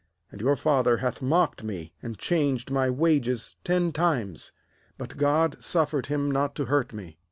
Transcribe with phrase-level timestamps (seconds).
[0.33, 4.51] 7And your father hath mocked me, and changed my wages ten times;
[4.97, 7.19] but God suffered him not to hurt me.